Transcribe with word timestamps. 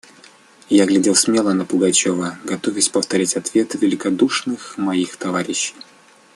Я 0.71 0.87
глядел 0.87 1.13
смело 1.13 1.53
на 1.53 1.63
Пугачева, 1.63 2.39
готовясь 2.43 2.89
повторить 2.89 3.35
ответ 3.35 3.75
великодушных 3.75 4.75
моих 4.79 5.15
товарищей. 5.15 5.75